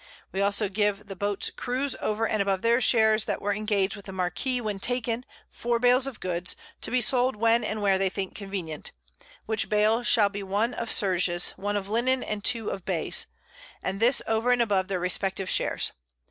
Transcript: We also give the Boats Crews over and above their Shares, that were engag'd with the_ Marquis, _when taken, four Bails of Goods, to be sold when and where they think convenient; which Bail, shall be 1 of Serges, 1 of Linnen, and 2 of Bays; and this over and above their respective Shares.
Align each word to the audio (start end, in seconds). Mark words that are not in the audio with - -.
We 0.31 0.41
also 0.41 0.67
give 0.67 1.05
the 1.05 1.15
Boats 1.15 1.51
Crews 1.51 1.95
over 2.01 2.27
and 2.27 2.41
above 2.41 2.63
their 2.63 2.81
Shares, 2.81 3.25
that 3.25 3.39
were 3.39 3.53
engag'd 3.53 3.95
with 3.95 4.07
the_ 4.07 4.13
Marquis, 4.15 4.59
_when 4.59 4.81
taken, 4.81 5.25
four 5.47 5.77
Bails 5.77 6.07
of 6.07 6.19
Goods, 6.19 6.55
to 6.81 6.89
be 6.89 7.01
sold 7.01 7.35
when 7.35 7.63
and 7.63 7.83
where 7.83 7.99
they 7.99 8.09
think 8.09 8.33
convenient; 8.33 8.93
which 9.45 9.69
Bail, 9.69 10.01
shall 10.01 10.29
be 10.29 10.41
1 10.41 10.73
of 10.73 10.91
Serges, 10.91 11.51
1 11.51 11.77
of 11.77 11.87
Linnen, 11.87 12.23
and 12.23 12.43
2 12.43 12.71
of 12.71 12.83
Bays; 12.83 13.27
and 13.83 13.99
this 13.99 14.23
over 14.25 14.49
and 14.51 14.59
above 14.63 14.87
their 14.87 14.99
respective 14.99 15.51
Shares. 15.51 15.91